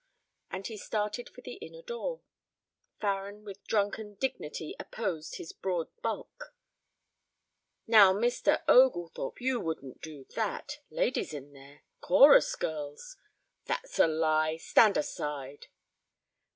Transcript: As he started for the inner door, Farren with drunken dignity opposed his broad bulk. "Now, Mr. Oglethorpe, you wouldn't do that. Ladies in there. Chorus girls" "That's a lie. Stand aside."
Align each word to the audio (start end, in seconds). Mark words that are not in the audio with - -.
As 0.49 0.65
he 0.65 0.77
started 0.77 1.29
for 1.29 1.41
the 1.41 1.57
inner 1.57 1.83
door, 1.83 2.21
Farren 2.99 3.43
with 3.45 3.63
drunken 3.65 4.15
dignity 4.15 4.75
opposed 4.79 5.35
his 5.35 5.53
broad 5.53 5.89
bulk. 6.01 6.55
"Now, 7.85 8.11
Mr. 8.11 8.63
Oglethorpe, 8.67 9.39
you 9.39 9.59
wouldn't 9.59 10.01
do 10.01 10.25
that. 10.35 10.79
Ladies 10.89 11.35
in 11.35 11.53
there. 11.53 11.83
Chorus 11.99 12.55
girls" 12.55 13.15
"That's 13.67 13.99
a 13.99 14.07
lie. 14.07 14.57
Stand 14.57 14.97
aside." 14.97 15.67